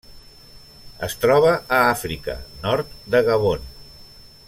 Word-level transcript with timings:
Es 1.09 1.15
troba 1.25 1.51
a 1.79 1.81
Àfrica: 1.91 2.35
nord 2.67 2.97
de 3.17 3.23
Gabon. 3.29 3.71